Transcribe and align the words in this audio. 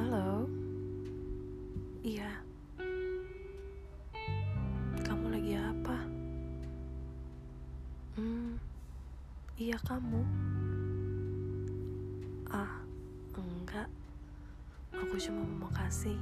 Halo. 0.00 0.48
Iya. 2.00 2.32
Kamu 5.04 5.28
lagi 5.28 5.60
apa? 5.60 5.98
Hmm. 8.16 8.56
Iya 9.60 9.76
kamu. 9.84 10.24
Ah, 12.48 12.80
enggak. 13.36 13.92
Aku 14.96 15.20
cuma 15.20 15.44
mau 15.60 15.68
kasih 15.68 16.16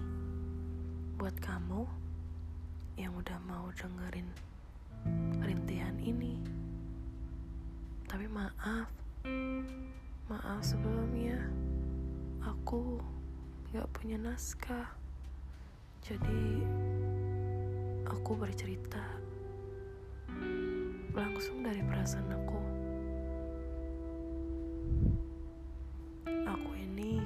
buat 1.15 1.39
kamu 1.39 1.87
yang 2.99 3.15
udah 3.15 3.39
mau 3.47 3.71
dengerin 3.79 4.27
rintihan 5.39 5.95
ini. 6.03 6.35
Tapi 8.11 8.27
maaf. 8.27 8.91
Maaf 10.27 10.67
sebelumnya. 10.67 11.39
Aku 12.43 12.99
gak 13.69 13.85
punya 13.93 14.17
naskah. 14.17 14.97
Jadi, 16.01 16.65
aku 18.09 18.33
bercerita 18.33 19.05
langsung 21.13 21.61
dari 21.61 21.85
perasaan 21.85 22.33
aku. 22.33 22.61
Aku 26.49 26.71
ini, 26.81 27.21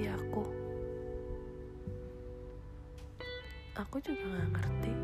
ya 0.00 0.16
aku. 0.16 0.48
Aku 3.76 4.00
juga 4.00 4.24
gak 4.40 4.50
ngerti 4.56 4.94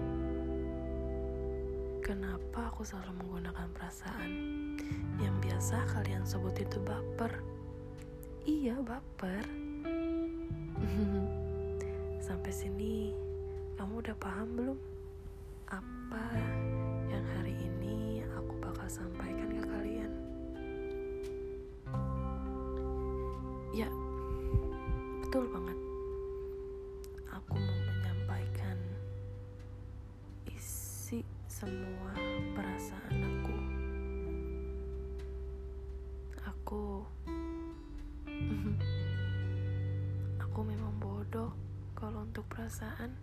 kenapa 2.01 2.73
aku 2.73 2.89
selalu 2.89 3.21
menggunakan 3.21 3.69
perasaan 3.77 4.33
yang 5.21 5.37
biasa 5.45 5.85
kalian 5.93 6.25
sebut 6.25 6.57
itu 6.57 6.81
baper. 6.81 7.41
Iya, 8.49 8.81
baper. 8.81 9.72
Sampai 12.23 12.55
sini, 12.55 13.11
kamu 13.75 13.99
udah 13.99 14.15
paham 14.15 14.55
belum? 14.55 14.79
Apa 15.67 16.23
yang 17.11 17.27
hari 17.35 17.51
ini 17.51 18.23
aku 18.39 18.63
bakal 18.63 18.87
sampaikan 18.87 19.51
ke 19.51 19.67
kalian? 19.67 20.13
Ya, 23.75 23.91
betul 25.19 25.51
banget. 25.51 25.75
Aku 27.27 27.59
mau 27.59 27.79
menyampaikan 27.91 28.79
isi 30.47 31.27
semua 31.51 32.15
perasaan 32.55 33.19
aku. 33.19 33.57
Aku 36.39 37.03
Aku 40.47 40.61
memang 40.63 40.95
bodoh 41.03 41.72
kalau 42.03 42.27
untuk 42.27 42.43
perasaan. 42.51 43.15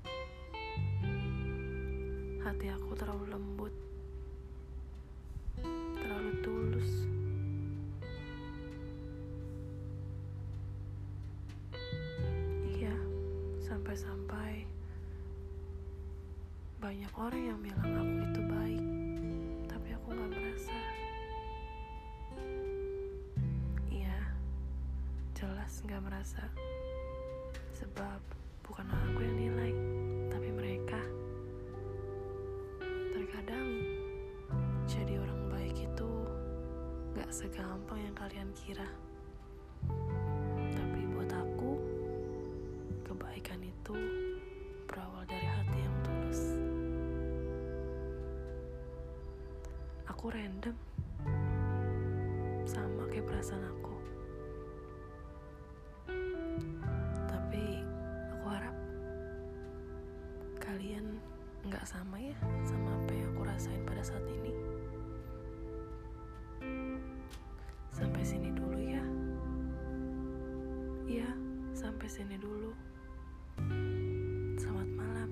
Hati 2.39 2.71
aku 2.71 2.95
terlalu 2.95 3.27
lembut, 3.27 3.75
terlalu 5.99 6.31
tulus. 6.39 6.91
Iya, 12.71 12.95
sampai-sampai 13.59 14.63
banyak 16.79 17.11
orang 17.19 17.43
yang 17.51 17.59
bilang 17.59 17.91
aku 17.99 18.15
itu 18.31 18.41
baik, 18.47 18.85
tapi 19.67 19.87
aku 19.91 20.07
gak 20.15 20.31
merasa. 20.31 20.79
Iya, 23.91 24.19
jelas 25.35 25.83
gak 25.83 25.99
merasa. 25.99 26.47
Sebab 27.75 28.38
bukan 28.69 28.85
aku 28.85 29.25
yang 29.25 29.37
nilai, 29.49 29.73
tapi 30.29 30.49
mereka. 30.53 31.01
Terkadang 33.09 33.65
jadi 34.85 35.17
orang 35.17 35.41
baik 35.49 35.73
itu 35.73 36.09
gak 37.17 37.33
segampang 37.33 37.97
yang 37.97 38.13
kalian 38.13 38.53
kira. 38.53 38.85
Tapi 40.69 41.01
buat 41.17 41.33
aku, 41.33 41.81
kebaikan 43.09 43.57
itu 43.65 43.97
berawal 44.85 45.25
dari 45.25 45.49
hati 45.49 45.77
yang 45.81 45.97
tulus. 46.05 46.41
Aku 50.13 50.29
random, 50.29 50.77
sama 52.69 53.09
kayak 53.09 53.25
perasaan 53.25 53.65
aku. 53.65 53.88
Kalian 60.69 61.17
nggak 61.65 61.81
sama 61.81 62.21
ya 62.21 62.37
sama 62.61 62.93
apa 62.93 63.09
yang 63.17 63.25
aku 63.33 63.41
rasain 63.41 63.81
pada 63.89 64.05
saat 64.05 64.21
ini. 64.29 64.53
Sampai 67.89 68.21
sini 68.21 68.53
dulu 68.53 68.77
ya. 68.77 69.01
Iya, 71.09 71.29
sampai 71.73 72.05
sini 72.05 72.37
dulu. 72.37 72.69
Selamat 74.61 74.89
malam. 74.93 75.29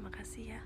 Makasih 0.00 0.56
ya. 0.56 0.62